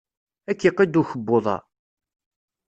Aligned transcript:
Ad 0.49 0.55
k-iqidd 0.59 0.99
ukebbuḍ-a. 1.01 1.57